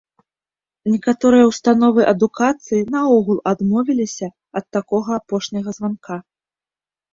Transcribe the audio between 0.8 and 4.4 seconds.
Некаторыя установы адукацыі наогул адмовіліся